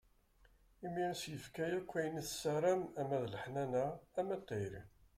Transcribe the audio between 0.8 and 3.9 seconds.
Imi i s-yefka akk ayen i tessaram ama d leḥnana,